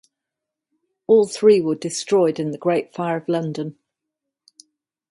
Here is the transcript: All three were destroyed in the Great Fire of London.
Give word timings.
All 1.05 1.27
three 1.27 1.61
were 1.61 1.75
destroyed 1.75 2.39
in 2.39 2.49
the 2.49 2.57
Great 2.57 2.91
Fire 2.91 3.17
of 3.17 3.27
London. 3.29 3.77